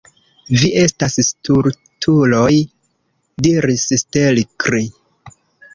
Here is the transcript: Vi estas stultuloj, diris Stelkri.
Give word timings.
Vi 0.61 0.69
estas 0.83 1.17
stultuloj, 1.27 2.49
diris 3.49 3.87
Stelkri. 4.05 4.85